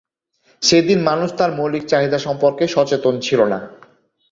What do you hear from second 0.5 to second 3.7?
সেদিন মানুষ তার মৌলিক চাহিদা সম্পর্কে সচেতন ছিল না।